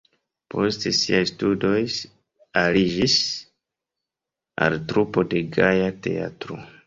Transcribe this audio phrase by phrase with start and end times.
[0.51, 2.09] Post siaj studoj ŝi
[2.63, 3.17] aliĝis
[4.69, 6.59] al trupo de Gaja Teatro.